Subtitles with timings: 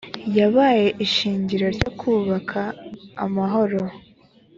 [0.37, 2.61] yabaye ishingiro ryo kubaka
[3.25, 3.79] amahoro